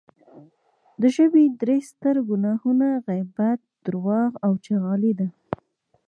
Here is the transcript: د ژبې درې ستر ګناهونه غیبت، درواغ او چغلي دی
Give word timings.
د 1.01 1.03
ژبې 1.15 1.43
درې 1.61 1.77
ستر 1.89 2.15
ګناهونه 2.29 2.87
غیبت، 3.07 3.59
درواغ 3.85 4.31
او 4.45 4.51
چغلي 4.65 5.13
دی 5.19 5.29